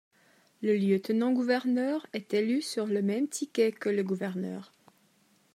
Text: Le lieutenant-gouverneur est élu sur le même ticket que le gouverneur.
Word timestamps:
Le 0.63 0.75
lieutenant-gouverneur 0.75 2.07
est 2.13 2.33
élu 2.33 2.63
sur 2.63 2.87
le 2.87 3.03
même 3.03 3.27
ticket 3.27 3.71
que 3.71 3.89
le 3.89 4.01
gouverneur. 4.01 4.71